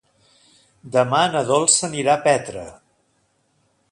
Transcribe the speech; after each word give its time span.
Demà 0.95 1.19
na 1.35 1.43
Dolça 1.51 1.85
anirà 1.89 2.15
a 2.15 2.23
Petra. 2.27 2.65